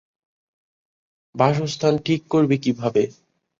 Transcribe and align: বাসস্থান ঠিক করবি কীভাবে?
বাসস্থান 1.35 1.93
ঠিক 2.05 2.21
করবি 2.27 2.57
কীভাবে? 2.63 3.03